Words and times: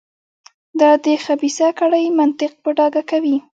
دا 0.79 0.91
د 1.05 1.07
خبیثه 1.25 1.67
کړۍ 1.79 2.05
منطق 2.19 2.51
په 2.63 2.69
ډاګه 2.77 3.03
کوي. 3.11 3.35